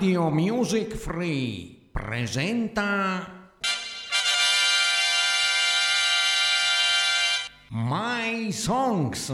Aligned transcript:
Radio 0.00 0.30
Music 0.30 0.96
Free 0.96 1.90
presenta 1.92 3.50
My 7.68 8.50
Songs. 8.50 9.28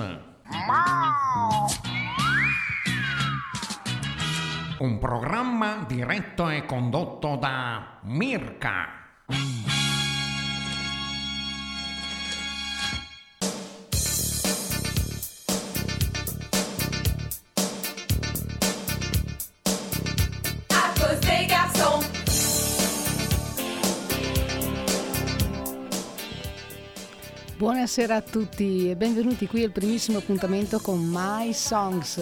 Un 4.78 4.98
programma 4.98 5.84
diretto 5.86 6.48
e 6.48 6.66
condotto 6.66 7.36
da 7.36 8.00
Mirka. 8.02 8.88
Buonasera 27.86 28.16
a 28.16 28.20
tutti 28.20 28.90
e 28.90 28.96
benvenuti 28.96 29.46
qui 29.46 29.62
al 29.62 29.70
primissimo 29.70 30.18
appuntamento 30.18 30.80
con 30.80 30.98
My 31.00 31.52
Songs 31.52 32.20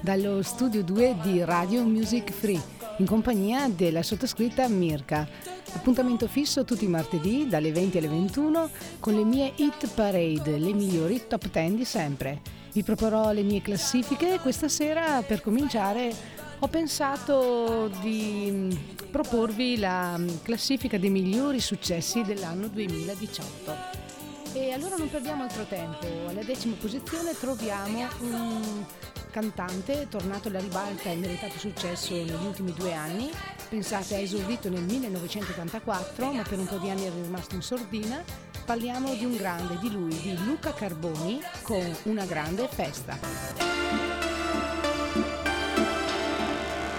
dallo 0.00 0.40
studio 0.40 0.84
2 0.84 1.16
di 1.20 1.42
Radio 1.42 1.82
Music 1.82 2.30
Free 2.30 2.62
in 2.98 3.06
compagnia 3.06 3.68
della 3.68 4.04
sottoscritta 4.04 4.68
Mirka. 4.68 5.26
Appuntamento 5.72 6.28
fisso 6.28 6.64
tutti 6.64 6.84
i 6.84 6.88
martedì 6.88 7.48
dalle 7.48 7.72
20 7.72 7.98
alle 7.98 8.06
21 8.06 8.70
con 9.00 9.16
le 9.16 9.24
mie 9.24 9.52
hit 9.56 9.88
parade, 9.92 10.58
le 10.58 10.72
migliori 10.72 11.26
top 11.26 11.50
10 11.50 11.74
di 11.74 11.84
sempre. 11.84 12.40
Vi 12.72 12.84
proporrò 12.84 13.32
le 13.32 13.42
mie 13.42 13.62
classifiche 13.62 14.34
e 14.34 14.38
questa 14.38 14.68
sera 14.68 15.22
per 15.22 15.42
cominciare 15.42 16.14
ho 16.60 16.68
pensato 16.68 17.90
di 18.00 18.48
mm, 18.48 18.70
proporvi 19.10 19.76
la 19.76 20.16
mm, 20.16 20.28
classifica 20.42 20.98
dei 20.98 21.10
migliori 21.10 21.58
successi 21.58 22.22
dell'anno 22.22 22.68
2018. 22.68 24.19
E 24.52 24.72
allora 24.72 24.96
non 24.96 25.08
perdiamo 25.08 25.44
altro 25.44 25.64
tempo. 25.64 26.06
Alla 26.26 26.42
decima 26.42 26.74
posizione 26.80 27.36
troviamo 27.38 28.08
un 28.20 28.84
cantante 29.30 30.08
tornato 30.10 30.48
alla 30.48 30.58
ribalta 30.58 31.08
e 31.08 31.14
meritato 31.14 31.56
successo 31.56 32.12
negli 32.14 32.32
ultimi 32.32 32.72
due 32.72 32.92
anni. 32.92 33.30
Pensate, 33.68 34.16
ha 34.16 34.18
esordito 34.18 34.68
nel 34.68 34.82
1984, 34.82 36.32
ma 36.32 36.42
per 36.42 36.58
un 36.58 36.66
po' 36.66 36.78
di 36.78 36.90
anni 36.90 37.04
è 37.04 37.10
rimasto 37.10 37.54
in 37.54 37.62
sordina. 37.62 38.22
Parliamo 38.64 39.14
di 39.14 39.24
un 39.24 39.36
grande, 39.36 39.78
di 39.78 39.90
lui, 39.90 40.18
di 40.20 40.36
Luca 40.44 40.74
Carboni, 40.74 41.40
con 41.62 41.96
una 42.04 42.24
grande 42.24 42.68
festa. 42.68 43.18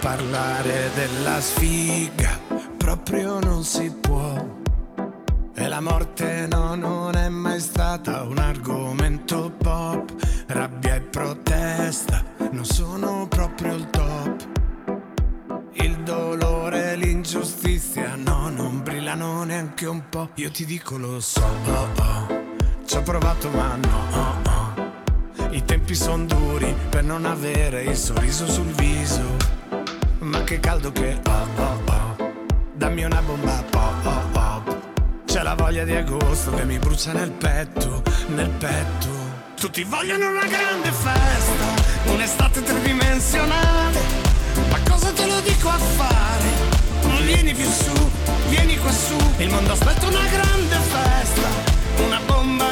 Parlare 0.00 0.90
della 0.94 1.40
sfiga 1.40 2.40
proprio 2.78 3.38
non 3.40 3.62
si 3.62 3.90
può. 3.90 4.31
E 5.62 5.68
la 5.68 5.80
morte 5.80 6.48
no, 6.48 6.74
non 6.74 7.14
è 7.14 7.28
mai 7.28 7.60
stata 7.60 8.24
un 8.24 8.38
argomento 8.38 9.52
pop. 9.58 10.10
Rabbia 10.48 10.96
e 10.96 11.00
protesta 11.02 12.24
non 12.50 12.64
sono 12.64 13.28
proprio 13.28 13.74
il 13.74 13.88
top. 13.88 14.48
Il 15.74 15.98
dolore 15.98 16.90
e 16.90 16.96
l'ingiustizia 16.96 18.16
no, 18.16 18.48
non 18.48 18.82
brillano 18.82 19.44
neanche 19.44 19.86
un 19.86 20.02
po'. 20.08 20.30
Io 20.34 20.50
ti 20.50 20.64
dico 20.64 20.96
lo 20.98 21.20
so, 21.20 21.44
oh, 21.44 21.88
oh. 21.96 22.26
ci 22.84 22.96
ho 22.96 23.02
provato 23.02 23.48
ma 23.50 23.76
no. 23.76 23.98
oh, 24.14 25.44
oh. 25.44 25.48
I 25.52 25.64
tempi 25.64 25.94
sono 25.94 26.24
duri 26.24 26.74
per 26.90 27.04
non 27.04 27.24
avere 27.24 27.84
il 27.84 27.96
sorriso 27.96 28.48
sul 28.48 28.72
viso. 28.72 29.36
Ma 30.18 30.42
che 30.42 30.58
caldo 30.58 30.90
che 30.90 31.20
ho, 31.24 31.46
oh, 31.56 31.82
oh. 31.86 32.32
Dammi 32.74 33.04
una 33.04 33.22
bomba 33.22 33.62
pop, 33.70 34.06
oh, 34.06 34.38
oh. 34.38 34.41
C'è 35.32 35.42
la 35.42 35.54
voglia 35.54 35.84
di 35.84 35.94
agosto 35.94 36.50
che 36.50 36.64
mi 36.66 36.78
brucia 36.78 37.14
nel 37.14 37.30
petto, 37.30 38.02
nel 38.34 38.50
petto. 38.50 39.08
Tutti 39.58 39.82
vogliono 39.82 40.28
una 40.28 40.44
grande 40.44 40.92
festa, 40.92 42.12
un'estate 42.12 42.62
tridimensionale. 42.62 43.98
Ma 44.68 44.78
cosa 44.86 45.10
te 45.12 45.24
lo 45.24 45.40
dico 45.40 45.70
a 45.70 45.78
fare? 45.78 46.44
Non 47.04 47.24
vieni 47.24 47.54
più 47.54 47.64
su, 47.64 48.10
vieni 48.50 48.76
qua 48.76 48.92
su. 48.92 49.16
Il 49.38 49.48
mondo 49.48 49.72
aspetta 49.72 50.06
una 50.06 50.26
grande 50.26 50.76
festa, 50.76 51.48
una 52.04 52.20
bomba 52.26 52.71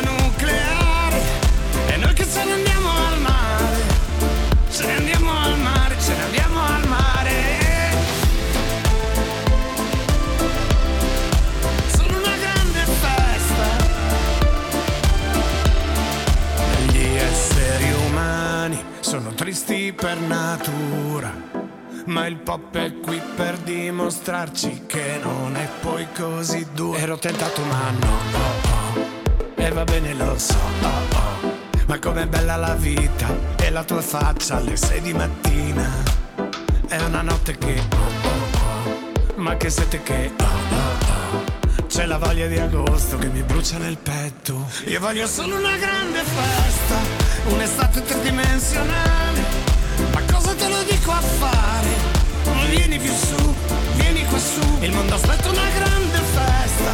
Ma 22.10 22.26
il 22.26 22.38
pop 22.38 22.76
è 22.76 22.92
qui 22.98 23.22
per 23.36 23.56
dimostrarci 23.58 24.82
che 24.86 25.20
non 25.22 25.54
è 25.54 25.68
poi 25.80 26.08
così 26.12 26.66
duro. 26.72 26.98
Ero 26.98 27.16
tentato 27.18 27.62
ma 27.62 27.90
no, 27.90 28.08
oh, 28.32 28.98
oh. 28.98 29.54
E 29.54 29.70
va 29.70 29.84
bene 29.84 30.12
lo 30.14 30.36
so, 30.36 30.56
oh, 30.82 30.86
oh. 31.46 31.56
Ma 31.86 32.00
com'è 32.00 32.26
bella 32.26 32.56
la 32.56 32.74
vita 32.74 33.28
e 33.56 33.70
la 33.70 33.84
tua 33.84 34.02
faccia 34.02 34.56
alle 34.56 34.76
sei 34.76 35.00
di 35.02 35.12
mattina. 35.14 35.88
È 36.88 37.00
una 37.00 37.22
notte 37.22 37.56
che 37.56 37.78
oh, 37.78 38.26
oh, 38.26 39.36
oh. 39.36 39.40
Ma 39.40 39.56
che 39.56 39.70
sete 39.70 40.02
che 40.02 40.32
oh, 40.36 40.44
oh, 40.44 41.36
oh. 41.76 41.86
C'è 41.86 42.06
la 42.06 42.18
voglia 42.18 42.48
di 42.48 42.58
agosto 42.58 43.18
che 43.18 43.28
mi 43.28 43.42
brucia 43.42 43.78
nel 43.78 43.98
petto. 43.98 44.68
Io 44.86 44.98
voglio 44.98 45.28
solo 45.28 45.56
una 45.56 45.76
grande 45.76 46.24
festa, 46.24 46.96
un'estate 47.54 48.02
tridimensionale. 48.02 49.44
Ma 50.12 50.20
cosa 50.32 50.54
te 50.54 50.68
lo 50.68 50.82
dico 50.82 51.12
a 51.12 51.20
fare? 51.20 51.69
Vieni 52.70 52.98
più 52.98 53.12
su, 53.12 53.54
vieni 53.96 54.24
qua 54.26 54.38
su. 54.38 54.60
Il 54.80 54.92
mondo 54.92 55.16
aspetta 55.16 55.48
una 55.50 55.68
grande 55.74 56.18
festa, 56.18 56.92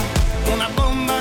una 0.50 0.70
bomba 0.74 1.15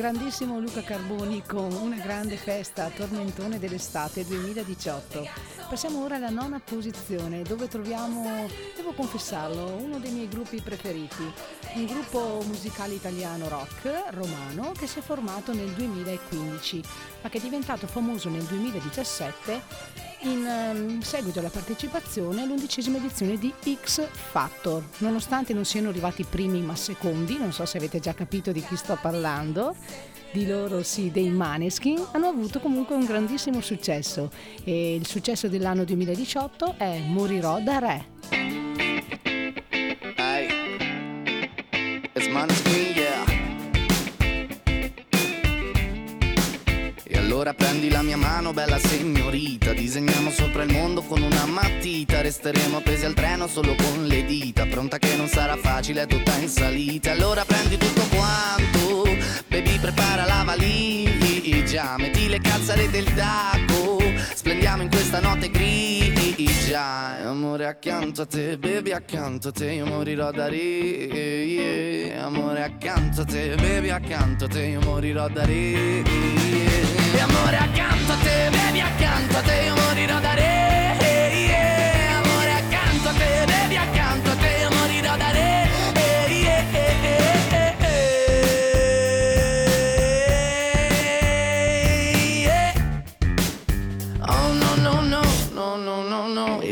Grandissimo 0.00 0.58
Luca 0.58 0.82
Carboni 0.82 1.42
con 1.46 1.70
una 1.74 1.96
grande 1.96 2.36
festa 2.36 2.86
a 2.86 2.88
tormentone 2.88 3.58
dell'estate 3.58 4.24
2018. 4.24 5.59
Passiamo 5.70 6.02
ora 6.02 6.16
alla 6.16 6.30
nona 6.30 6.58
posizione 6.58 7.42
dove 7.42 7.68
troviamo, 7.68 8.48
devo 8.74 8.90
confessarlo, 8.90 9.76
uno 9.76 10.00
dei 10.00 10.10
miei 10.10 10.26
gruppi 10.26 10.60
preferiti, 10.60 11.22
un 11.74 11.86
gruppo 11.86 12.42
musicale 12.44 12.94
italiano 12.94 13.48
rock 13.48 14.06
romano 14.10 14.72
che 14.76 14.88
si 14.88 14.98
è 14.98 15.02
formato 15.02 15.54
nel 15.54 15.70
2015 15.70 16.82
ma 17.22 17.28
che 17.28 17.38
è 17.38 17.40
diventato 17.40 17.86
famoso 17.86 18.28
nel 18.28 18.42
2017 18.42 19.62
in 20.22 20.44
ehm, 20.44 21.00
seguito 21.02 21.38
alla 21.38 21.50
partecipazione 21.50 22.42
all'undicesima 22.42 22.96
edizione 22.98 23.38
di 23.38 23.54
X 23.80 24.06
Factor. 24.10 24.82
Nonostante 24.98 25.54
non 25.54 25.64
siano 25.64 25.88
arrivati 25.90 26.24
primi 26.24 26.60
ma 26.62 26.74
secondi, 26.74 27.38
non 27.38 27.52
so 27.52 27.64
se 27.64 27.78
avete 27.78 28.00
già 28.00 28.12
capito 28.12 28.50
di 28.50 28.62
chi 28.62 28.76
sto 28.76 28.98
parlando, 29.00 29.74
di 30.32 30.46
loro 30.46 30.82
sì, 30.82 31.10
dei 31.10 31.28
Maneskin, 31.28 32.06
hanno 32.12 32.28
avuto 32.28 32.60
comunque 32.60 32.94
un 32.94 33.04
grandissimo 33.04 33.60
successo. 33.60 34.30
E 34.64 34.94
il 34.94 35.06
successo 35.06 35.48
dell'anno 35.48 35.84
2018 35.84 36.74
è 36.78 37.00
Morirò 37.06 37.60
da 37.60 37.78
re. 37.78 38.06
Hey, 40.16 40.48
it's 42.12 42.28
Maneskin, 42.28 42.92
yeah. 42.94 43.24
E 47.02 47.18
allora 47.18 47.52
prendi 47.54 47.88
la 47.90 48.02
mia 48.02 48.16
mano, 48.16 48.52
bella 48.52 48.78
signorita. 48.78 49.72
Disegniamo 49.72 50.30
sopra 50.30 50.62
il 50.62 50.72
mondo 50.72 51.02
con 51.02 51.22
una 51.22 51.46
matita. 51.46 52.20
Resteremo 52.20 52.76
appesi 52.76 53.04
al 53.04 53.14
treno 53.14 53.48
solo 53.48 53.74
con 53.74 54.06
le 54.06 54.24
dita. 54.24 54.66
Pronta 54.66 54.98
che 54.98 55.16
non 55.16 55.26
sarà 55.26 55.56
facile, 55.56 56.02
è 56.02 56.06
tutta 56.06 56.36
in 56.36 56.48
salita. 56.48 57.10
Allora 57.10 57.44
prendi 57.44 57.76
tutto 57.76 58.02
quanto 58.14 59.08
prepara 59.80 60.26
la 60.26 60.42
valigia 60.44 61.96
Metti 61.96 62.28
le 62.28 62.38
calzare 62.40 62.88
del 62.90 63.12
taco 63.14 63.98
Splendiamo 64.34 64.82
in 64.82 64.90
questa 64.90 65.20
notte 65.20 65.50
grigia 65.50 67.18
E 67.18 67.24
Amore 67.24 67.66
accanto 67.66 68.22
a 68.22 68.26
te, 68.26 68.58
baby 68.58 68.92
accanto 68.92 69.48
a 69.48 69.52
te 69.52 69.72
Io 69.72 69.86
morirò 69.86 70.30
da 70.30 70.48
re 70.48 70.56
yeah. 70.56 72.24
Amore 72.24 72.62
accanto 72.62 73.22
a 73.22 73.24
te, 73.24 73.54
baby 73.56 73.88
accanto 73.88 74.44
a 74.44 74.48
te 74.48 74.66
Io 74.66 74.80
morirò 74.80 75.28
da 75.28 75.44
re 75.44 75.54
yeah. 75.54 76.88
E 77.12 77.18
amore 77.18 77.56
accanto 77.56 78.12
a 78.12 78.16
te, 78.16 78.50
baby 78.50 78.80
accanto 78.80 79.36
a 79.36 79.40
te 79.40 79.64
Io 79.64 79.74
morirò 79.74 80.20
da 80.20 80.34
re 80.34 80.69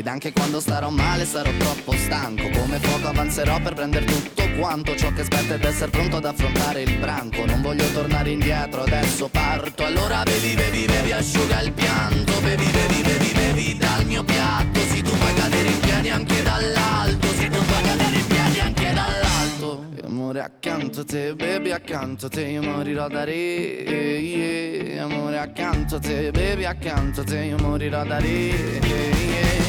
anche 0.09 0.33
quando 0.33 0.59
starò 0.61 0.89
male 0.91 1.25
sarò 1.25 1.51
troppo 1.59 1.93
stanco. 1.93 2.49
Come 2.51 2.79
fuoco 2.79 3.09
avanzerò 3.09 3.61
per 3.61 3.75
prendere 3.75 4.07
tutto 4.07 4.43
quanto 4.59 4.97
Ciò 4.97 5.13
che 5.13 5.21
aspetta 5.21 5.55
ed 5.55 5.65
essere 5.65 5.91
pronto 5.91 6.17
ad 6.17 6.25
affrontare 6.25 6.83
il 6.83 6.97
branco. 6.97 7.45
Non 7.45 7.61
voglio 7.61 7.85
tornare 7.93 8.31
indietro, 8.31 8.83
adesso 8.83 9.29
parto. 9.29 9.85
Allora 9.85 10.23
bevi, 10.23 10.55
bevi, 10.55 10.87
bevi, 10.87 11.13
asciuga 11.13 11.61
il 11.61 11.73
pianto. 11.73 12.41
Bevi, 12.41 12.65
bevi, 12.65 13.03
bevi, 13.03 13.33
bevi 13.33 13.77
dal 13.77 14.05
mio 14.07 14.25
piatto. 14.25 14.81
Si 14.81 15.03
tu 15.03 15.11
puoi 15.11 15.35
cadere 15.35 15.69
in 15.69 15.81
piedi 15.81 16.09
anche 16.09 16.43
dall'alto. 16.43 17.27
Si 17.29 17.49
tu 17.49 17.59
puoi 17.65 17.83
cadere 17.83 18.17
in 18.17 18.27
piedi 18.27 18.61
anche 18.61 18.93
dall'alto. 18.93 19.85
E 19.95 20.07
Amore 20.07 20.41
accanto 20.41 21.01
a 21.01 21.05
te, 21.05 21.35
baby 21.35 21.71
accanto 21.71 22.27
a 22.27 22.29
te 22.29 22.43
Io 22.43 22.63
morirò 22.63 23.09
da 23.09 23.25
re. 23.25 23.35
Yeah. 23.35 25.05
Amore 25.05 25.39
accanto 25.39 25.97
a 25.97 25.99
te, 25.99 26.31
baby 26.31 26.65
accanto 26.65 27.21
a 27.21 27.25
te 27.25 27.39
Io 27.45 27.57
morirò 27.59 28.05
da 28.05 28.19
re. 28.19 28.29
Yeah. 28.29 29.68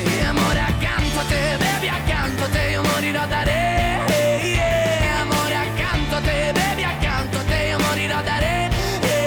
Accanto 1.19 1.36
a 1.36 1.38
te, 1.38 1.57
baby 1.57 1.88
accanto 1.89 2.44
a 2.44 2.48
te 2.48 2.69
Io 2.69 2.81
morirò 2.81 3.27
da 3.27 3.44
re. 3.44 4.06
Yeah. 4.42 5.21
Amore 5.21 5.54
accanto 5.54 6.16
a 6.16 6.21
te, 6.21 6.51
baby 6.54 6.83
accanto 6.83 7.38
a 7.38 7.44
te 7.44 7.68
Io 7.68 7.77
morirò 7.77 8.21
da 8.21 8.38
re. 8.38 8.69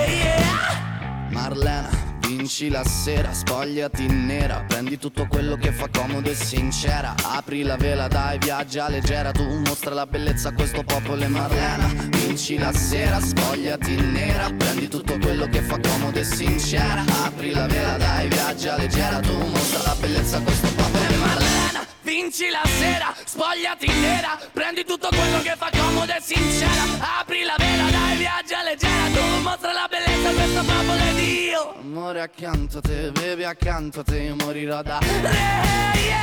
Yeah. 0.09 1.29
Marlena 1.29 1.91
Vinci 2.21 2.71
la 2.71 2.83
sera, 2.85 3.35
spogliati 3.35 4.07
nera. 4.07 4.65
Prendi 4.67 4.97
tutto 4.97 5.27
quello 5.27 5.57
che 5.57 5.71
fa 5.71 5.89
comodo 5.93 6.31
e 6.31 6.35
sincera. 6.35 7.15
Apri 7.25 7.63
la 7.63 7.77
vela, 7.77 8.09
dai, 8.09 8.39
viaggia 8.39 8.89
leggera. 8.89 9.31
Tu 9.31 9.45
mostra 9.67 9.93
la 9.93 10.07
bellezza 10.07 10.49
a 10.49 10.53
questo 10.55 10.83
popolo 10.83 11.23
e 11.23 11.29
Marlena 11.29 11.87
Vinci 12.09 12.57
la 12.57 12.73
sera, 12.73 13.21
spogliati 13.21 13.97
nera. 13.97 14.51
Prendi 14.51 14.89
tutto 14.89 15.19
quello 15.19 15.47
che 15.47 15.61
fa 15.61 15.79
comodo 15.79 16.19
e 16.19 16.25
sincera. 16.25 17.05
Apri 17.25 17.53
la 17.53 17.67
vela, 17.67 17.99
dai, 17.99 18.29
viaggia 18.29 18.79
leggera. 18.79 19.21
Tu 19.21 19.37
mostra 19.37 19.83
la 19.83 19.97
bellezza 20.01 20.39
a 20.39 20.41
questo 20.41 20.69
popolo 20.69 20.89
e 20.97 21.17
Marlena 21.17 21.22
Vinci 22.23 22.51
la 22.51 22.63
sera, 22.79 23.13
spogliati 23.25 23.89
nera 23.89 24.39
Prendi 24.53 24.85
tutto 24.85 25.09
quello 25.09 25.41
che 25.43 25.57
fa 25.57 25.71
comodo 25.73 26.13
e 26.13 26.21
sincera. 26.21 27.19
Apri 27.19 27.43
la 27.43 27.57
vela, 27.59 27.91
dai, 27.91 28.17
viaggia 28.17 28.63
leggera 28.63 29.07
Tu 29.13 29.43
mostra 29.43 29.73
la 29.73 29.89
bellezza 29.91 30.29
a 30.29 30.33
questo 30.33 30.61
popolo 30.63 31.03
ed 31.03 31.19
io 31.19 31.75
Amore 31.81 32.21
accanto 32.21 32.79
a 32.79 32.81
te, 32.81 33.11
bevi 33.11 33.43
accanto 33.43 34.01
a 34.01 34.03
te 34.05 34.19
Io 34.21 34.37
morirò 34.37 34.83
da 34.83 34.99
re, 35.01 35.09
yeah. 35.99 36.21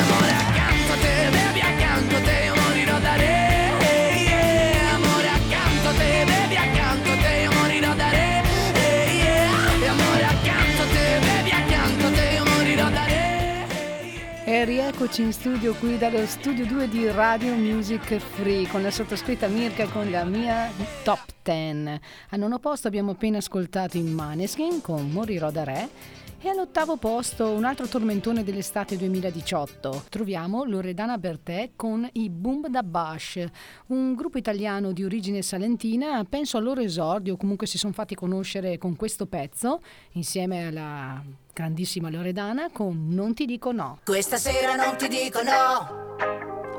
Amore 0.00 0.32
accanto 0.32 0.92
a 0.92 0.96
te, 0.96 1.28
bevi 1.30 1.60
accanto 1.60 2.16
a 2.16 2.20
te 2.20 2.44
Io 2.44 2.54
morirò 2.54 2.98
da 2.98 3.14
re, 3.16 4.16
yeah. 4.16 4.94
Amore 4.94 5.28
accanto 5.28 5.88
a 5.88 5.92
te, 5.92 6.24
bevi 6.24 6.56
accanto 6.56 7.10
a 7.10 7.16
te 7.16 7.40
Io 7.42 7.52
morirò 7.52 7.94
da 7.94 8.08
re, 8.08 8.43
E 14.46 14.66
rieccoci 14.66 15.22
in 15.22 15.32
studio 15.32 15.72
qui 15.72 15.96
dallo 15.96 16.26
studio 16.26 16.66
2 16.66 16.90
di 16.90 17.10
Radio 17.10 17.54
Music 17.54 18.18
Free 18.18 18.68
con 18.68 18.82
la 18.82 18.90
sottoscritta 18.90 19.46
Mirka 19.46 19.86
con 19.86 20.10
la 20.10 20.24
mia 20.24 20.70
top 21.02 21.24
10. 21.42 22.00
Al 22.28 22.38
nono 22.38 22.58
posto 22.58 22.86
abbiamo 22.86 23.12
appena 23.12 23.38
ascoltato 23.38 23.96
in 23.96 24.12
Maneskin 24.12 24.82
con 24.82 25.10
Morirò 25.10 25.50
da 25.50 25.64
Re 25.64 25.88
e 26.42 26.50
all'ottavo 26.50 26.98
posto 26.98 27.52
un 27.52 27.64
altro 27.64 27.86
tormentone 27.86 28.44
dell'estate 28.44 28.98
2018. 28.98 30.04
Troviamo 30.10 30.64
Loredana 30.64 31.16
Bertè 31.16 31.70
con 31.74 32.06
i 32.12 32.28
Boom 32.28 32.68
da 32.68 32.82
Bash, 32.82 33.42
un 33.86 34.14
gruppo 34.14 34.36
italiano 34.36 34.92
di 34.92 35.04
origine 35.04 35.40
salentina. 35.40 36.22
Penso 36.24 36.58
al 36.58 36.64
loro 36.64 36.82
esordio, 36.82 37.38
comunque 37.38 37.66
si 37.66 37.78
sono 37.78 37.94
fatti 37.94 38.14
conoscere 38.14 38.76
con 38.76 38.94
questo 38.94 39.24
pezzo 39.24 39.80
insieme 40.12 40.66
alla 40.66 41.43
grandissima 41.54 42.10
Loredana 42.10 42.68
con 42.72 43.06
Non 43.10 43.32
ti 43.32 43.46
dico 43.46 43.70
no. 43.70 44.00
Questa 44.04 44.36
sera 44.36 44.74
non 44.74 44.96
ti 44.96 45.06
dico 45.08 45.40
no. 45.42 46.16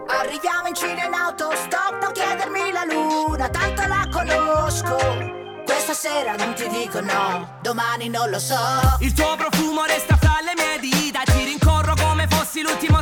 Arriviamo 0.07 0.67
in 0.67 0.75
Cina 0.75 1.05
in 1.05 1.13
autostop, 1.13 2.01
non 2.01 2.11
chiedermi 2.11 2.71
la 2.71 2.83
luna, 2.83 3.49
tanto 3.49 3.87
la 3.87 4.07
conosco. 4.11 5.63
Questa 5.63 5.93
sera 5.93 6.35
non 6.35 6.53
ti 6.53 6.67
dico 6.67 6.99
no, 6.99 7.57
domani 7.61 8.09
non 8.09 8.29
lo 8.29 8.37
so. 8.37 8.55
Il 8.99 9.13
tuo 9.13 9.35
profumo 9.35 9.85
resta 9.85 10.15
fra 10.17 10.37
le 10.43 10.53
mie 10.55 10.79
dita 10.79 11.21
Ti 11.23 11.43
rincorro 11.43 11.95
come 11.95 12.27
fossi 12.27 12.61
l'ultimo 12.61 12.99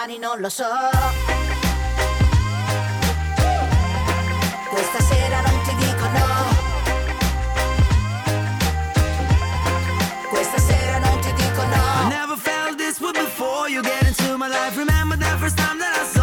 domani 0.00 0.18
non 0.18 0.40
lo 0.40 0.48
so. 0.48 0.64
Questa 4.70 5.00
sera 5.00 5.40
non 5.42 5.60
ti 5.64 5.74
dico 5.74 6.06
no. 6.08 6.28
Questa 10.30 10.58
sera 10.58 10.98
non 10.98 11.20
ti 11.20 11.32
dico 11.34 11.60
I 11.60 11.68
no. 11.68 12.08
never 12.08 12.36
felt 12.38 12.78
this 12.78 12.98
way 12.98 13.12
before 13.12 13.68
you 13.68 13.82
get 13.82 14.06
into 14.06 14.38
my 14.38 14.48
life. 14.48 14.76
Remember 14.76 15.16
that 15.16 15.38
first 15.38 15.58
time 15.58 15.78
that 15.78 15.92
I 15.94 16.04
saw 16.06 16.19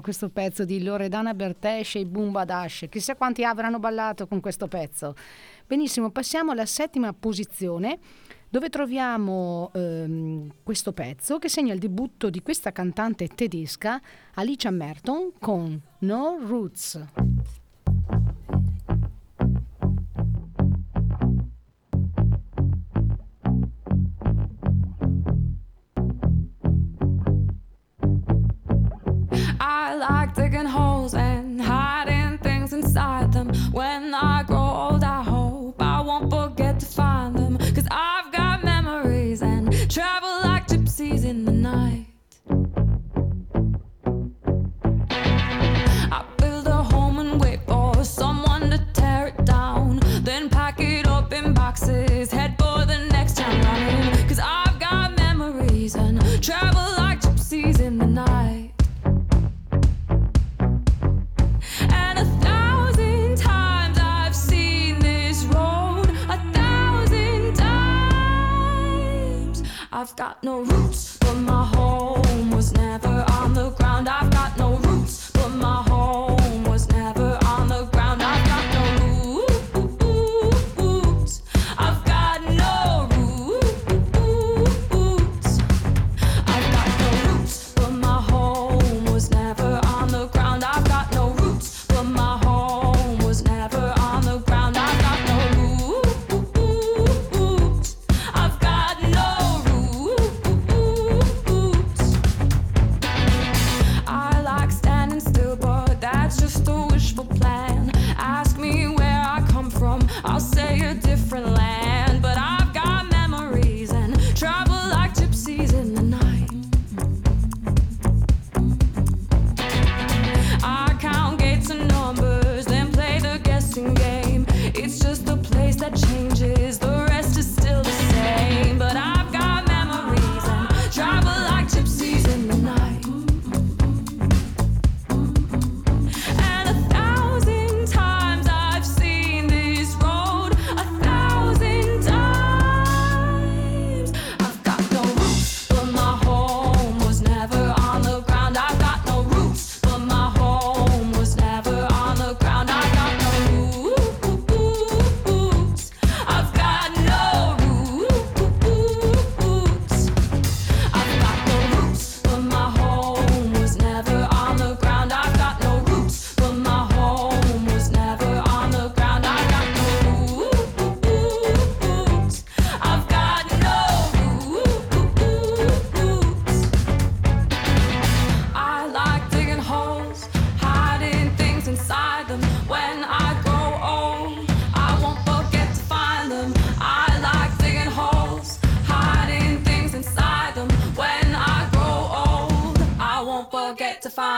questo 0.00 0.28
pezzo 0.28 0.64
di 0.64 0.82
Loredana 0.82 1.34
Bertesce 1.34 2.00
e 2.00 2.06
Bumba 2.06 2.44
Dash. 2.44 2.86
Chissà 2.88 3.16
quanti 3.16 3.44
avranno 3.44 3.78
ballato 3.78 4.26
con 4.26 4.40
questo 4.40 4.66
pezzo. 4.68 5.14
Benissimo, 5.66 6.10
passiamo 6.10 6.52
alla 6.52 6.66
settima 6.66 7.12
posizione 7.12 7.98
dove 8.48 8.68
troviamo 8.68 9.70
ehm, 9.72 10.54
questo 10.62 10.92
pezzo 10.92 11.38
che 11.38 11.48
segna 11.48 11.72
il 11.72 11.78
debutto 11.78 12.30
di 12.30 12.42
questa 12.42 12.72
cantante 12.72 13.28
tedesca 13.28 14.00
Alicia 14.34 14.70
Merton 14.70 15.32
con 15.38 15.80
No 16.00 16.38
Roots. 16.44 17.29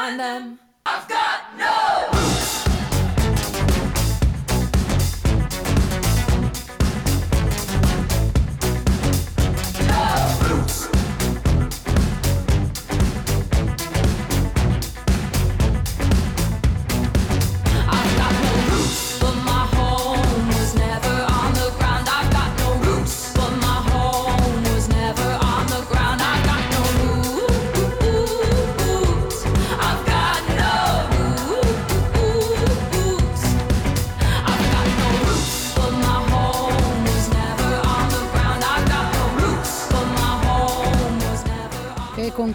on 0.02 0.16
them. 0.16 0.59
I've 0.85 1.06
got 1.09 1.56
no. 1.56 1.82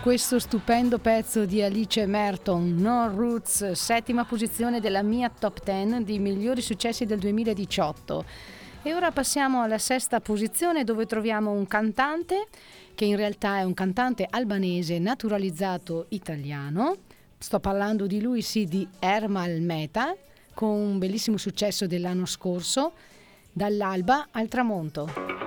Questo 0.08 0.40
stupendo 0.40 1.00
pezzo 1.00 1.44
di 1.44 1.62
Alice 1.62 2.06
Merton, 2.06 2.76
No 2.78 3.10
Roots, 3.14 3.72
settima 3.74 4.24
posizione 4.24 4.80
della 4.80 5.04
mia 5.04 5.30
top 5.30 5.62
10 5.62 6.06
di 6.06 6.18
migliori 6.18 6.62
successi 6.62 7.06
del 7.06 7.20
2018. 7.20 8.24
E 8.84 8.94
ora 8.94 9.12
passiamo 9.12 9.62
alla 9.62 9.78
sesta 9.78 10.22
posizione 10.22 10.86
dove 10.86 11.06
troviamo 11.06 11.52
un 11.52 11.68
cantante 11.68 12.48
che 12.96 13.04
in 13.04 13.18
realtà 13.18 13.58
è 13.58 13.64
un 13.64 13.74
cantante 13.74 14.26
albanese 14.30 14.98
naturalizzato 14.98 16.06
italiano. 16.08 16.96
Sto 17.38 17.60
parlando 17.60 18.08
di 18.08 18.22
lui, 18.22 18.42
sì, 18.42 18.64
di 18.64 18.88
Ermal 19.00 19.60
Meta, 19.60 20.16
con 20.54 20.70
un 20.70 21.00
bellissimo 21.00 21.36
successo 21.36 21.86
dell'anno 21.86 22.26
scorso, 22.26 22.94
Dall'alba 23.52 24.28
al 24.32 24.48
tramonto. 24.48 25.47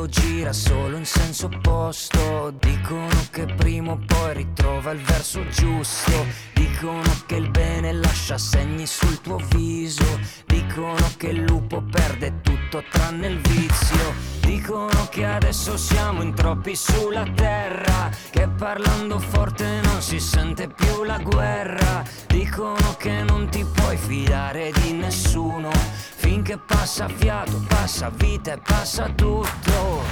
Mondo 0.00 0.06
gira 0.06 0.52
solo 0.52 0.96
in 0.96 1.04
senso 1.04 1.46
opposto. 1.46 2.54
Dicono 2.58 3.26
che 3.30 3.44
prima 3.44 3.92
o 3.92 3.98
poi 4.04 4.34
ritrova 4.34 4.92
il 4.92 5.00
verso 5.00 5.46
giusto. 5.48 6.26
Dicono 6.54 7.22
che 7.26 7.36
il 7.36 7.50
bene 7.50 7.92
lascia 7.92 8.38
segni 8.38 8.86
sul 8.86 9.20
tuo 9.20 9.36
viso. 9.50 10.18
Dicono 10.46 11.10
che 11.16 11.28
il 11.28 11.42
lupo 11.42 11.82
perde 11.82 12.40
tutto 12.40 12.82
tranne 12.90 13.26
il 13.28 13.38
vizio. 13.40 14.39
Dicono 14.40 15.08
che 15.08 15.24
adesso 15.24 15.76
siamo 15.76 16.22
in 16.22 16.34
troppi 16.34 16.74
sulla 16.74 17.26
terra. 17.34 18.10
Che 18.30 18.48
parlando 18.48 19.18
forte 19.18 19.80
non 19.82 20.00
si 20.02 20.20
sente 20.20 20.68
più 20.68 21.04
la 21.04 21.18
guerra. 21.18 22.04
Dicono 22.26 22.96
che 22.96 23.22
non 23.22 23.48
ti 23.48 23.64
puoi 23.64 23.96
fidare 23.96 24.72
di 24.72 24.92
nessuno. 24.92 25.70
Finché 25.72 26.58
passa 26.58 27.08
fiato, 27.08 27.62
passa 27.68 28.10
vita 28.10 28.52
e 28.52 28.58
passa 28.58 29.08
tutto. 29.14 30.02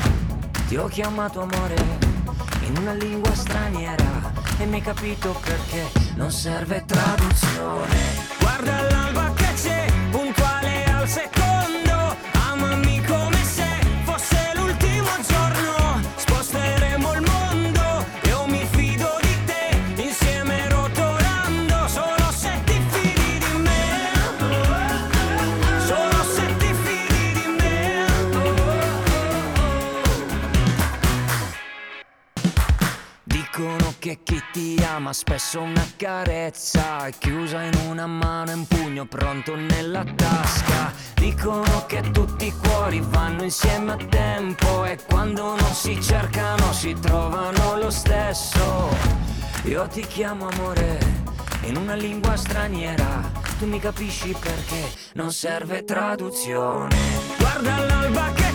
Ti 0.68 0.76
ho 0.76 0.86
chiamato 0.86 1.42
amore 1.42 1.76
in 2.66 2.76
una 2.76 2.92
lingua 2.92 3.34
straniera 3.34 4.32
e 4.58 4.66
mi 4.66 4.76
hai 4.76 4.82
capito 4.82 5.38
perché 5.42 5.90
non 6.16 6.30
serve 6.30 6.84
traduzione. 6.84 7.96
Guarda 8.38 8.82
l'alba 8.82 9.17
ama 34.98 35.12
spesso 35.12 35.60
una 35.60 35.86
carezza 35.96 37.08
chiusa 37.16 37.62
in 37.62 37.74
una 37.88 38.06
mano 38.06 38.50
e 38.50 38.54
un 38.54 38.66
pugno 38.66 39.06
pronto 39.06 39.54
nella 39.54 40.02
tasca. 40.02 40.92
Dicono 41.14 41.86
che 41.86 42.00
tutti 42.10 42.46
i 42.46 42.52
cuori 42.52 43.00
vanno 43.00 43.44
insieme 43.44 43.92
a 43.92 43.96
tempo 43.96 44.84
e 44.84 44.98
quando 45.08 45.54
non 45.54 45.72
si 45.72 46.02
cercano 46.02 46.72
si 46.72 46.96
trovano 47.00 47.78
lo 47.78 47.90
stesso. 47.90 48.88
Io 49.66 49.86
ti 49.86 50.00
chiamo 50.00 50.48
amore 50.48 50.98
in 51.62 51.76
una 51.76 51.94
lingua 51.94 52.34
straniera, 52.34 53.30
tu 53.60 53.66
mi 53.66 53.78
capisci 53.78 54.34
perché 54.36 54.82
non 55.12 55.30
serve 55.30 55.84
traduzione. 55.84 56.96
Guarda 57.38 57.78
l'alba 57.86 58.32
che 58.32 58.50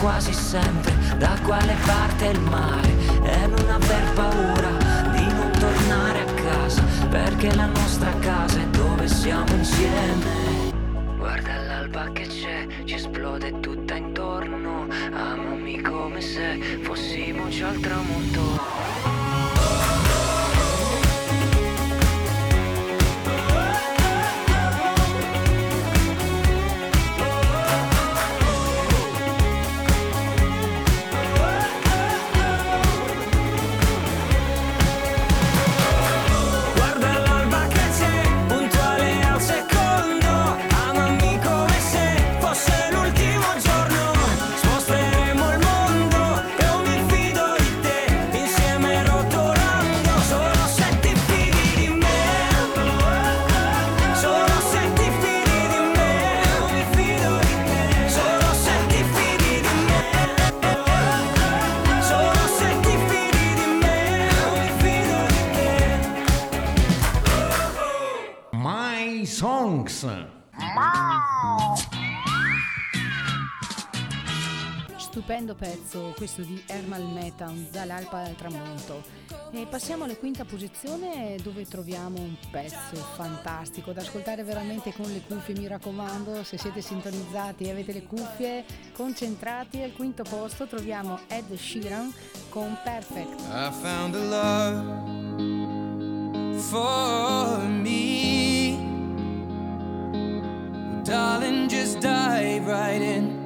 quasi 0.00 0.32
sempre 0.32 0.94
da 1.18 1.36
quale 1.42 1.74
parte 1.84 2.26
il 2.26 2.40
mare. 2.40 2.94
E 3.22 3.46
non 3.46 3.68
aver 3.70 4.12
paura 4.14 4.70
di 5.12 5.26
non 5.26 5.50
tornare 5.58 6.20
a 6.20 6.32
casa. 6.34 6.82
Perché 7.08 7.54
la 7.54 7.66
nostra 7.66 8.12
casa 8.20 8.60
è 8.60 8.66
dove 8.66 9.06
siamo 9.08 9.52
insieme. 9.54 10.74
Guarda 11.16 11.56
l'alba 11.66 12.10
che 12.12 12.26
c'è, 12.26 12.66
ci 12.84 12.94
esplode 12.94 13.60
tutta 13.60 13.94
intorno. 13.94 14.86
Amami 15.12 15.80
come 15.80 16.20
se 16.20 16.80
fossimo 16.82 17.48
già 17.48 17.68
al 17.68 17.80
tramonto. 17.80 18.55
Stupendo 75.36 75.54
pezzo 75.54 76.14
questo 76.16 76.40
di 76.40 76.62
Ermal 76.66 77.04
Metan 77.12 77.68
dall'Alpa 77.70 78.20
al 78.20 78.34
tramonto. 78.36 79.02
E 79.50 79.66
passiamo 79.68 80.04
alla 80.04 80.16
quinta 80.16 80.46
posizione 80.46 81.36
dove 81.42 81.66
troviamo 81.66 82.18
un 82.18 82.34
pezzo 82.50 82.96
fantastico 82.96 83.92
da 83.92 84.00
ascoltare 84.00 84.44
veramente 84.44 84.94
con 84.94 85.12
le 85.12 85.20
cuffie, 85.20 85.54
mi 85.54 85.66
raccomando, 85.66 86.42
se 86.42 86.56
siete 86.56 86.80
sintonizzati 86.80 87.64
e 87.64 87.70
avete 87.70 87.92
le 87.92 88.04
cuffie, 88.04 88.64
concentrati, 88.94 89.82
al 89.82 89.92
quinto 89.92 90.22
posto 90.22 90.66
troviamo 90.66 91.18
Ed 91.26 91.54
Sheeran 91.54 92.10
con 92.48 92.74
Perfect. 92.82 93.38
I 93.38 93.70
found 93.82 94.14
a 94.14 94.24
love 94.24 94.82
for 96.62 97.58
me. 97.68 98.78
Darling, 101.04 101.68
just 101.68 101.98
dive 101.98 102.66
right 102.66 103.02
in. 103.02 103.45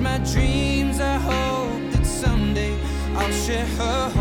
my 0.00 0.18
dreams. 0.18 1.00
I 1.00 1.14
hope 1.14 1.92
that 1.92 2.06
someday 2.06 2.74
I'll 3.14 3.32
share 3.32 3.66
her. 3.66 4.17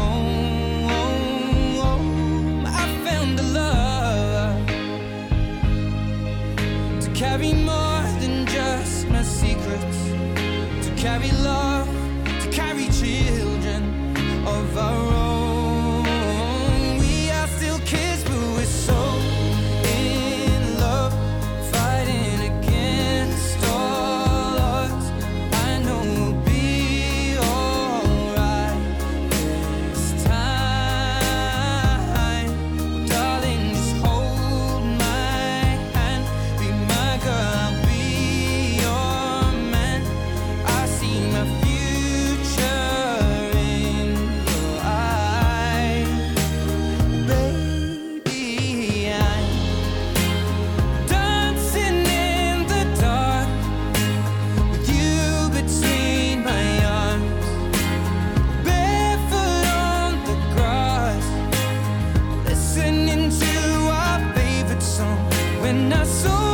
and 65.87 65.93
I 65.93 66.03
so 66.03 66.46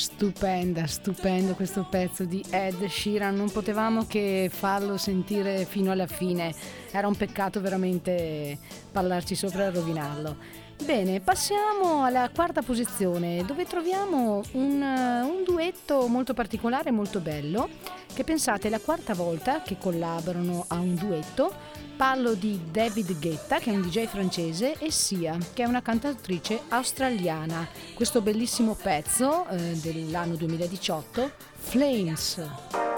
Stupenda, 0.00 0.86
stupendo 0.86 1.52
questo 1.52 1.86
pezzo 1.86 2.24
di 2.24 2.42
Ed 2.48 2.86
Sheeran, 2.86 3.36
non 3.36 3.50
potevamo 3.50 4.06
che 4.06 4.50
farlo 4.50 4.96
sentire 4.96 5.66
fino 5.66 5.90
alla 5.90 6.06
fine, 6.06 6.54
era 6.90 7.06
un 7.06 7.14
peccato 7.14 7.60
veramente 7.60 8.56
parlarci 8.90 9.34
sopra 9.34 9.66
e 9.66 9.70
rovinarlo. 9.70 10.36
Bene, 10.84 11.20
passiamo 11.20 12.04
alla 12.04 12.30
quarta 12.34 12.62
posizione 12.62 13.44
dove 13.44 13.64
troviamo 13.66 14.42
un, 14.52 14.82
un, 14.82 15.42
duetto 15.44 16.08
molto 16.08 16.32
particolare, 16.34 16.90
molto 16.90 17.20
bello, 17.20 17.68
che 18.12 18.24
pensate 18.24 18.68
è 18.68 18.70
la 18.70 18.80
quarta 18.80 19.14
volta 19.14 19.60
che 19.62 19.76
collaborano 19.78 20.64
a 20.68 20.76
un 20.76 20.94
duetto. 20.94 21.52
Parlo 21.96 22.32
di 22.32 22.58
David 22.70 23.18
Guetta, 23.20 23.58
che 23.58 23.70
è 23.70 23.74
un 23.74 23.82
DJ 23.82 24.06
francese, 24.06 24.78
e 24.78 24.90
Sia, 24.90 25.36
che 25.52 25.62
è 25.62 25.66
una 25.66 25.82
cantatrice 25.82 26.62
australiana. 26.68 27.68
Questo 27.94 28.22
bellissimo 28.22 28.74
pezzo 28.74 29.46
eh, 29.48 29.78
dell'anno 29.82 30.34
2018, 30.34 31.30
Flames. 31.56 32.89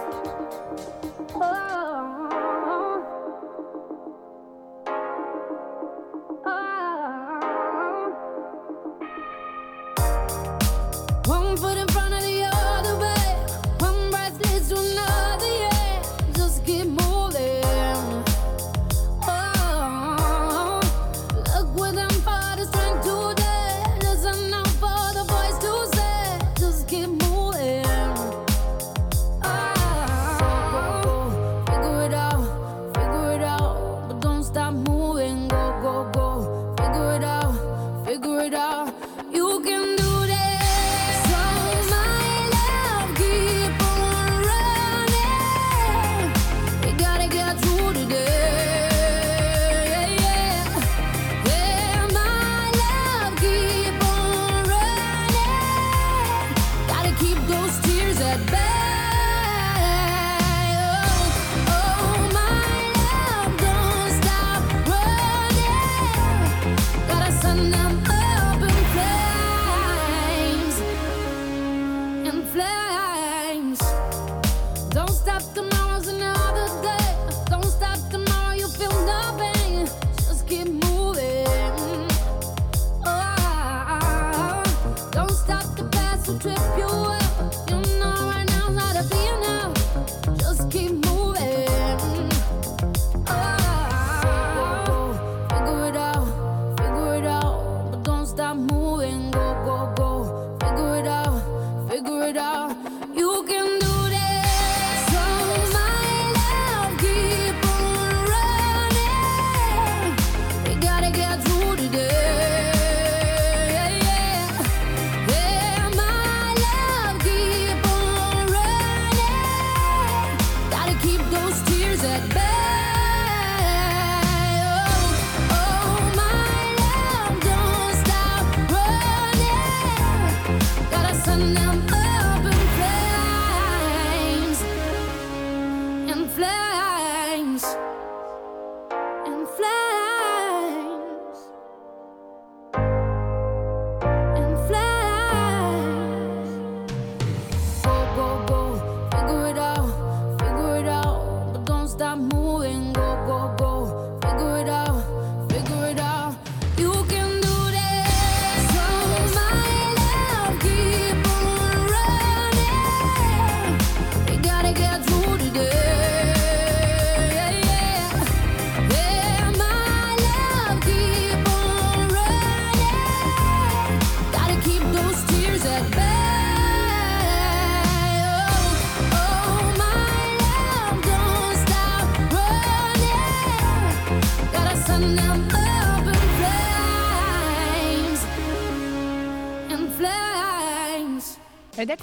You 38.53 39.63
can 39.65 39.82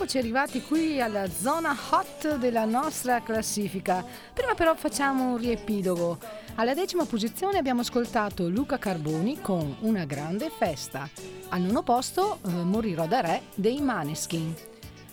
Ed 0.10 0.16
eccoci 0.16 0.28
arrivati 0.28 0.64
qui 0.64 1.00
alla 1.00 1.30
zona 1.30 1.78
hot 1.92 2.38
della 2.38 2.66
nostra 2.66 3.22
classifica. 3.22 4.04
Prima 4.34 4.56
però 4.56 4.74
facciamo 4.74 5.34
un 5.34 5.38
riepilogo. 5.38 6.18
Alla 6.56 6.74
decima 6.74 7.06
posizione 7.06 7.60
abbiamo 7.60 7.82
ascoltato 7.82 8.50
Luca 8.50 8.80
Carboni 8.80 9.40
con 9.40 9.76
Una 9.82 10.06
grande 10.06 10.50
festa. 10.50 11.08
Al 11.50 11.62
nono 11.62 11.84
posto 11.84 12.40
eh, 12.44 12.50
Morirò 12.50 13.06
da 13.06 13.22
re 13.22 13.42
dei 13.54 13.82
Maneskin. 13.82 14.52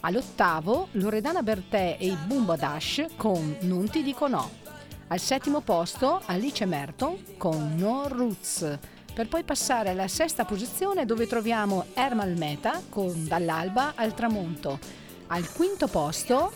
All'ottavo 0.00 0.88
Loredana 0.92 1.42
Bertè 1.42 1.98
e 2.00 2.06
i 2.06 2.16
Bumba 2.24 2.56
Dash 2.56 3.04
con 3.16 3.54
Non 3.60 3.90
ti 3.90 4.02
dico 4.02 4.28
no. 4.28 4.50
Al 5.08 5.20
settimo 5.20 5.60
posto 5.60 6.22
Alice 6.24 6.64
Merton 6.64 7.18
con 7.36 7.74
No 7.76 8.08
Roots. 8.08 8.78
Per 9.16 9.28
poi 9.28 9.44
passare 9.44 9.88
alla 9.88 10.08
sesta 10.08 10.44
posizione 10.44 11.06
dove 11.06 11.26
troviamo 11.26 11.86
Ermal 11.94 12.36
Meta 12.36 12.82
con 12.90 13.26
Dall'alba 13.26 13.94
al 13.94 14.12
tramonto. 14.12 14.78
Al 15.28 15.50
quinto 15.54 15.88
posto 15.88 16.52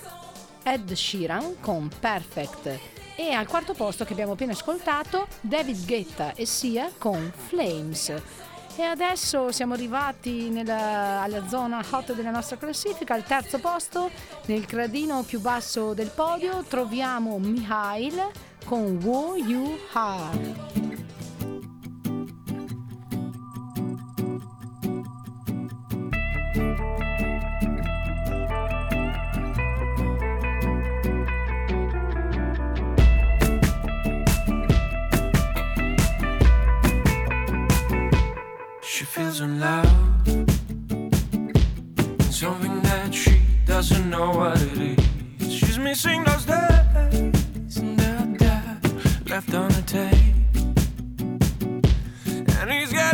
Ed 0.62 0.92
Sheeran 0.92 1.58
con 1.58 1.88
Perfect. 1.98 2.78
E 3.16 3.32
al 3.32 3.46
quarto 3.46 3.72
posto 3.72 4.04
che 4.04 4.12
abbiamo 4.12 4.32
appena 4.32 4.52
ascoltato 4.52 5.26
David 5.40 5.86
Guetta 5.86 6.34
e 6.34 6.44
Sia 6.44 6.92
con 6.98 7.32
Flames. 7.48 8.12
E 8.76 8.82
adesso 8.82 9.50
siamo 9.52 9.72
arrivati 9.72 10.50
nella- 10.50 11.22
alla 11.22 11.48
zona 11.48 11.82
hot 11.90 12.12
della 12.12 12.30
nostra 12.30 12.58
classifica, 12.58 13.14
al 13.14 13.24
terzo 13.24 13.58
posto, 13.58 14.10
nel 14.48 14.66
gradino 14.66 15.22
più 15.22 15.40
basso 15.40 15.94
del 15.94 16.10
podio, 16.14 16.62
troviamo 16.68 17.38
Mihail 17.38 18.22
con 18.66 19.00
Who 19.02 19.36
You 19.36 19.78
Are. 19.92 20.98
Feels 39.20 39.40
love. 39.42 39.86
Something 42.30 42.80
that 42.82 43.10
she 43.12 43.40
doesn't 43.66 44.08
know 44.08 44.30
what 44.30 44.60
it 44.62 44.98
is. 45.40 45.52
She's 45.52 45.78
missing 45.78 46.24
those 46.24 46.44
days 46.46 47.76
and 47.78 47.98
that 47.98 48.38
that 48.38 48.78
left 49.28 49.52
on 49.54 49.68
the 49.78 49.82
tape. 49.96 50.36
And 52.60 52.70
he's 52.70 52.92
getting 52.92 53.09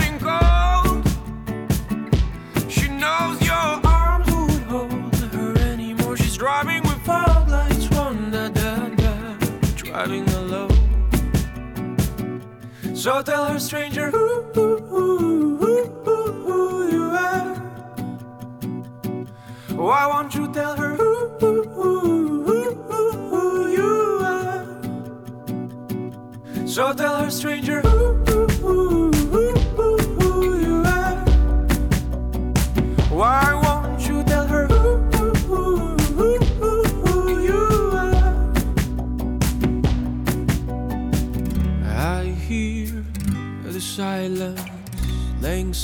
So 13.07 13.23
tell 13.23 13.45
her, 13.45 13.61
stranger, 13.61 14.11
who, 14.11 14.43
who, 14.53 14.79
who, 14.79 15.57
who, 15.59 15.85
who, 16.05 16.33
who 16.43 16.91
you 16.91 17.05
are. 17.05 17.55
Why 19.77 20.07
won't 20.09 20.35
you 20.35 20.53
tell 20.53 20.75
her 20.75 20.97
who, 20.97 21.29
who, 21.39 21.63
who, 21.69 22.43
who, 22.43 22.75
who, 22.75 23.13
who 23.31 23.69
you 23.71 24.19
are? 24.23 24.67
So 26.67 26.93
tell 26.95 27.15
her, 27.23 27.31
stranger, 27.31 27.81
who, 27.83 28.15
who, 28.25 28.49
who, 28.49 29.13
who, 29.13 29.53
who, 29.77 29.99
who 30.19 30.59
you 30.67 30.83
are. 30.85 31.15
Why 33.09 33.55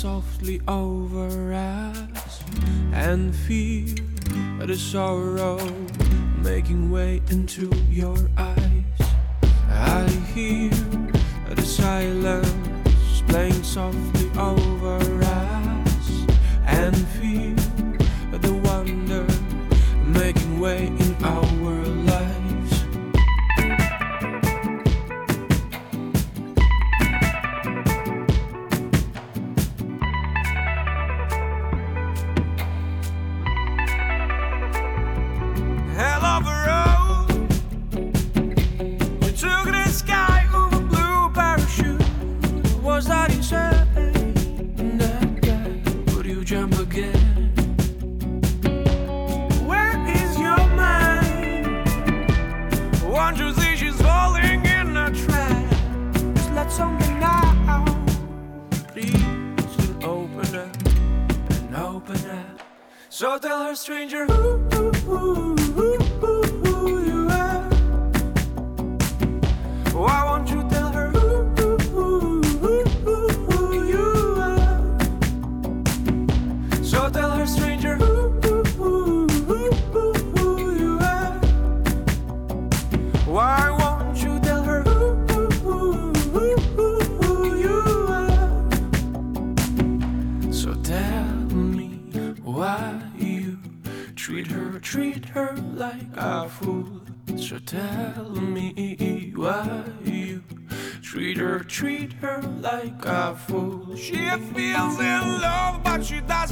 softly 0.03 0.61
over 0.67 1.53
us 1.55 2.43
and 2.93 3.33
feel 3.33 3.95
the 4.67 4.75
sorrow 4.75 5.57
making 6.39 6.91
way 6.91 7.23
into 7.31 7.71
your 7.89 8.17
eyes. 8.37 9.01
I 9.71 10.05
hear 10.35 10.71
the 11.55 11.63
silence 11.63 13.23
playing 13.29 13.63
softly 13.63 14.29
over 14.37 14.99
us 15.23 16.27
and 16.67 16.97
feel 17.21 17.55
the 18.41 18.55
wonder 18.65 19.25
making 20.05 20.59
way 20.59 20.87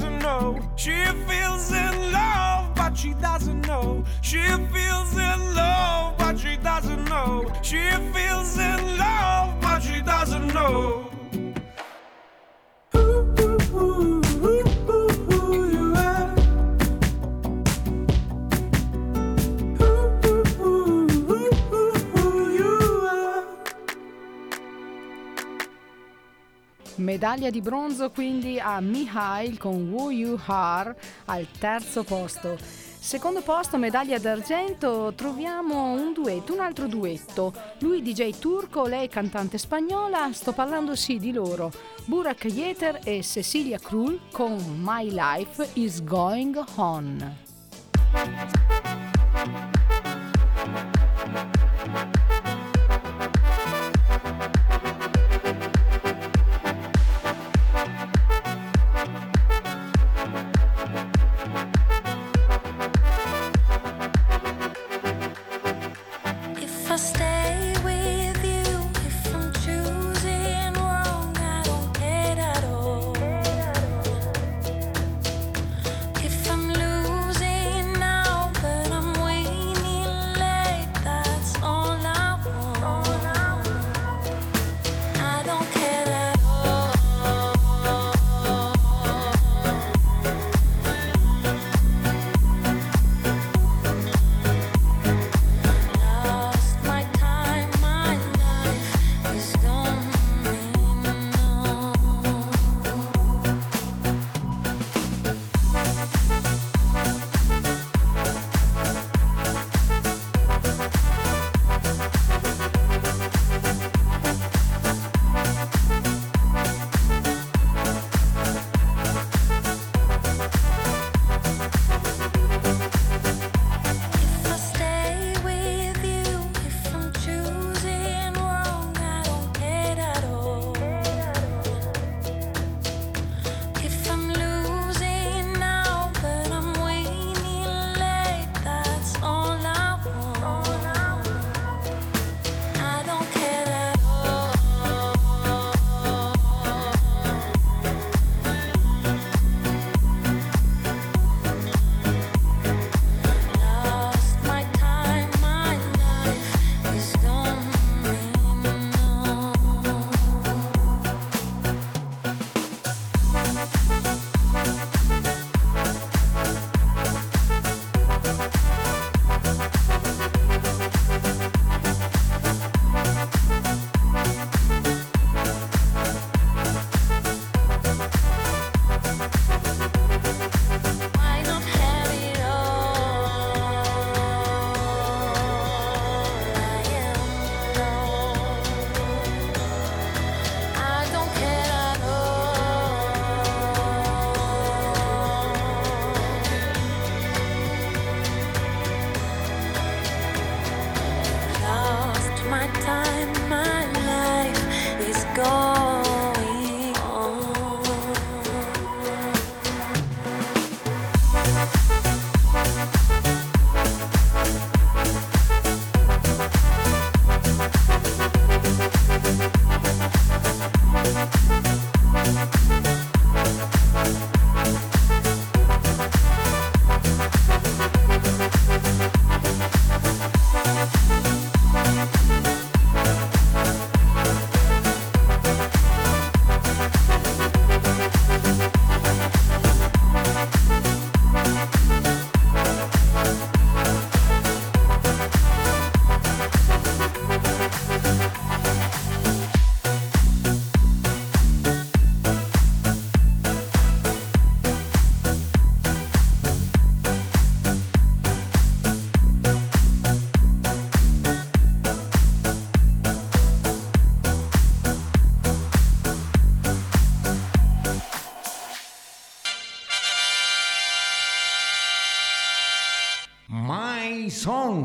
doesn't 0.00 0.18
know. 0.20 0.58
She 0.76 0.96
feels 1.28 1.70
in 1.72 2.12
love, 2.12 2.74
but 2.74 2.96
she 2.96 3.12
doesn't 3.12 3.66
know. 3.66 4.02
She 4.22 4.38
feels 4.72 5.12
in 5.12 5.54
love, 5.54 6.16
but 6.16 6.38
she 6.38 6.56
doesn't 6.56 7.04
know. 7.04 7.52
She 7.60 7.82
feels 8.14 8.58
in 8.58 8.96
love, 8.96 9.60
but 9.60 9.80
she 9.80 10.00
doesn't 10.00 10.54
know. 10.54 11.19
Medaglia 27.00 27.48
di 27.48 27.62
bronzo 27.62 28.10
quindi 28.10 28.60
a 28.60 28.78
Mihail 28.80 29.56
con 29.56 29.90
Who 29.90 30.10
You 30.10 30.38
Are 30.44 30.94
al 31.24 31.46
terzo 31.58 32.04
posto. 32.04 32.58
Secondo 32.60 33.40
posto, 33.40 33.78
medaglia 33.78 34.18
d'argento, 34.18 35.14
troviamo 35.16 35.92
un 35.92 36.12
duetto, 36.12 36.52
un 36.52 36.60
altro 36.60 36.86
duetto. 36.86 37.54
Lui 37.78 38.02
DJ 38.02 38.38
turco, 38.38 38.86
lei 38.86 39.08
cantante 39.08 39.56
spagnola, 39.56 40.30
sto 40.32 40.52
parlando 40.52 40.94
sì 40.94 41.16
di 41.16 41.32
loro. 41.32 41.72
Burak 42.04 42.44
Yeter 42.44 43.00
e 43.02 43.22
Cecilia 43.22 43.78
Krull 43.78 44.20
con 44.30 44.58
My 44.82 45.10
Life 45.10 45.70
is 45.74 46.04
Going 46.04 46.62
On. 46.74 47.38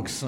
Songs. 0.03 0.25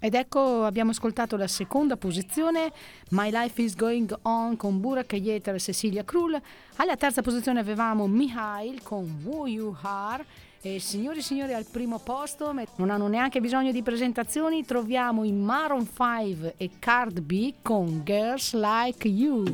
Ed 0.00 0.14
ecco 0.14 0.64
abbiamo 0.64 0.92
ascoltato 0.92 1.36
la 1.36 1.46
seconda 1.48 1.96
posizione, 1.96 2.72
My 3.10 3.30
Life 3.30 3.60
is 3.60 3.74
Going 3.74 4.16
On 4.22 4.56
con 4.56 4.80
Burak 4.80 5.12
Yeter 5.12 5.56
e 5.56 5.58
Cecilia 5.58 6.02
Krull. 6.04 6.40
Alla 6.76 6.96
terza 6.96 7.20
posizione 7.20 7.60
avevamo 7.60 8.06
Mihail 8.06 8.82
con 8.82 9.20
Who 9.22 9.46
You 9.46 9.76
Are. 9.82 10.24
E 10.60 10.80
signori 10.80 11.18
e 11.18 11.22
signori 11.22 11.52
al 11.52 11.66
primo 11.70 12.00
posto, 12.00 12.52
non 12.76 12.90
hanno 12.90 13.06
neanche 13.06 13.40
bisogno 13.40 13.70
di 13.70 13.82
presentazioni, 13.82 14.64
troviamo 14.64 15.22
i 15.22 15.30
Maroon 15.30 15.86
5 15.86 16.54
e 16.56 16.70
Card 16.80 17.20
B 17.20 17.54
con 17.62 18.02
Girls 18.04 18.54
Like 18.54 19.06
You. 19.06 19.44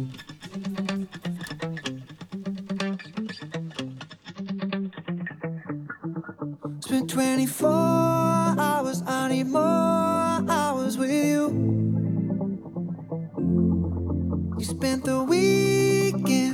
Spent 6.85 7.09
24 7.09 7.67
hours, 7.71 9.03
I 9.07 9.29
need 9.29 9.47
more 9.47 9.63
hours 9.63 10.99
with 10.99 11.11
you. 11.11 11.49
You 14.59 14.65
spent 14.67 15.05
the 15.05 15.25
weekend 15.25 16.54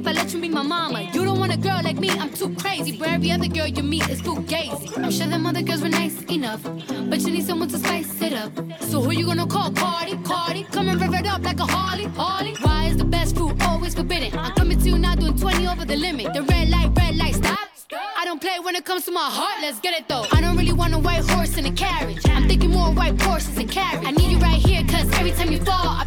If 0.00 0.06
I 0.06 0.12
let 0.12 0.32
you 0.32 0.40
be 0.40 0.48
my 0.48 0.62
mama. 0.62 1.02
You 1.12 1.24
don't 1.24 1.38
want 1.38 1.52
a 1.52 1.58
girl 1.58 1.80
like 1.82 1.98
me, 1.98 2.10
I'm 2.10 2.32
too 2.32 2.54
crazy. 2.54 2.96
Where 2.96 3.10
every 3.10 3.30
other 3.30 3.48
girl 3.48 3.66
you 3.66 3.82
meet 3.82 4.08
is 4.08 4.20
too 4.22 4.34
fugazi. 4.34 4.96
I'm 4.96 5.10
sure 5.10 5.26
them 5.26 5.46
other 5.46 5.62
girls 5.62 5.82
were 5.82 5.88
nice 5.88 6.22
enough, 6.24 6.62
but 7.10 7.20
you 7.20 7.30
need 7.30 7.44
someone 7.44 7.68
to 7.68 7.78
spice 7.78 8.22
it 8.22 8.32
up. 8.32 8.52
So 8.82 9.02
who 9.02 9.12
you 9.12 9.26
gonna 9.26 9.46
call? 9.46 9.70
Cardi, 9.72 10.16
Cardi. 10.24 10.64
Come 10.64 10.88
and 10.88 11.00
rev 11.00 11.14
it 11.14 11.26
up 11.26 11.42
like 11.42 11.60
a 11.60 11.66
Harley, 11.66 12.04
Harley. 12.04 12.54
Why 12.62 12.86
is 12.86 12.96
the 12.96 13.04
best 13.04 13.36
food 13.36 13.60
always 13.62 13.94
forbidden? 13.94 14.38
I'm 14.38 14.52
coming 14.54 14.78
to 14.78 14.88
you 14.88 14.98
now 14.98 15.14
doing 15.14 15.36
20 15.36 15.66
over 15.66 15.84
the 15.84 15.96
limit. 15.96 16.32
The 16.32 16.42
red 16.42 16.70
light, 16.70 16.90
red 16.96 17.16
light, 17.16 17.34
stop. 17.34 17.58
I 18.16 18.24
don't 18.24 18.40
play 18.40 18.58
when 18.62 18.76
it 18.76 18.84
comes 18.84 19.04
to 19.06 19.12
my 19.12 19.28
heart, 19.38 19.60
let's 19.60 19.80
get 19.80 19.98
it 19.98 20.08
though. 20.08 20.24
I 20.32 20.40
don't 20.40 20.56
really 20.56 20.72
want 20.72 20.94
a 20.94 20.98
white 20.98 21.28
horse 21.30 21.56
in 21.58 21.66
a 21.66 21.72
carriage. 21.72 22.22
I'm 22.26 22.46
thinking 22.48 22.70
more 22.70 22.92
white 22.92 23.20
horses 23.20 23.56
and 23.58 23.70
carriage. 23.70 24.06
I 24.06 24.12
need 24.12 24.30
you 24.30 24.38
right 24.38 24.60
here, 24.68 24.82
cause 24.88 25.10
every 25.18 25.32
time 25.32 25.50
you 25.50 25.58
fall, 25.58 25.88
I 26.02 26.04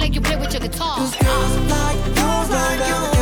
like 0.00 0.14
you 0.14 0.20
play 0.20 0.36
with 0.36 0.52
your 0.52 0.60
guitar. 0.60 0.96
Cause 0.96 1.14
girls 1.16 1.56
like 1.70 1.96
you 2.16 2.24
run 2.24 2.80
around 2.80 3.19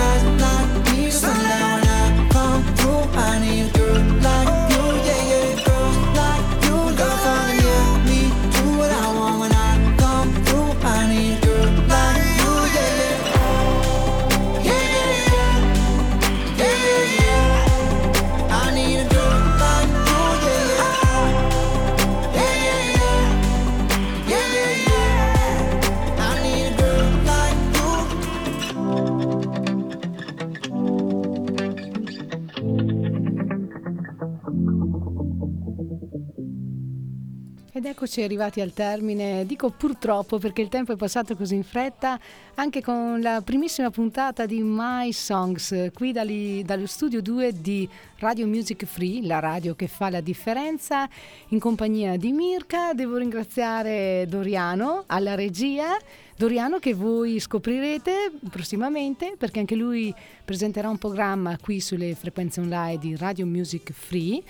eccoci 37.89 38.23
arrivati 38.23 38.61
al 38.61 38.73
termine, 38.73 39.47
dico 39.47 39.71
purtroppo 39.71 40.39
perché 40.39 40.61
il 40.61 40.69
tempo 40.69 40.93
è 40.93 40.97
passato 40.97 41.35
così 41.35 41.55
in 41.55 41.65
fretta, 41.65 42.21
anche 42.55 42.83
con 42.83 43.21
la 43.21 43.41
primissima 43.43 43.91
puntata 43.91 44.45
di 44.45 44.61
My 44.63 45.11
Songs, 45.13 45.91
qui 45.95 46.13
dali- 46.13 46.63
dallo 46.65 46.87
studio 46.87 47.23
2 47.23 47.61
di 47.61 47.89
Radio 48.19 48.47
Music 48.47 48.85
Free, 48.85 49.27
la 49.27 49.39
radio 49.39 49.75
che 49.75 49.87
fa 49.87 50.11
la 50.11 50.21
differenza, 50.21 51.09
in 51.49 51.59
compagnia 51.59 52.17
di 52.17 52.33
Mirka. 52.33 52.93
Devo 52.93 53.17
ringraziare 53.17 54.27
Doriano 54.29 55.05
alla 55.07 55.35
regia. 55.35 55.97
Doriano 56.37 56.79
che 56.79 56.95
voi 56.95 57.41
scoprirete 57.41 58.33
prossimamente 58.51 59.35
perché 59.37 59.61
anche 59.61 59.75
lui 59.75 60.15
presenterà 60.45 60.89
un 60.89 60.99
programma 60.99 61.57
qui 61.61 61.81
sulle 61.81 62.15
frequenze 62.15 62.61
online 62.61 62.99
di 62.99 63.17
Radio 63.17 63.47
Music 63.47 63.93
Free. 63.93 64.43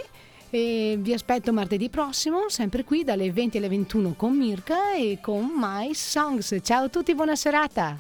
e 0.51 0.97
vi 0.99 1.15
aspetto 1.15 1.51
martedì 1.51 1.89
prossimo, 1.89 2.51
sempre 2.51 2.85
qui 2.85 3.05
dalle 3.05 3.33
20 3.33 3.57
alle 3.57 3.69
21 3.69 4.15
con 4.17 4.37
Mirka 4.37 4.95
e 4.95 5.19
con 5.21 5.51
My 5.55 5.95
Songs. 5.95 6.59
Ciao 6.63 6.85
a 6.85 6.89
tutti, 6.89 7.15
buona 7.15 7.37
serata! 7.37 7.99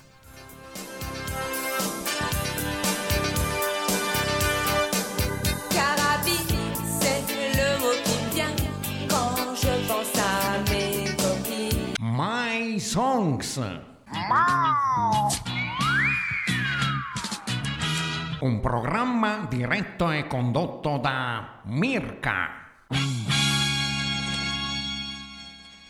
My 11.99 12.79
Songs. 12.79 13.61
Un 18.41 18.61
programma 18.61 19.47
diretto 19.49 20.13
e 20.13 20.29
condotto 20.29 20.99
da 20.99 21.61
Mirka. 21.65 23.28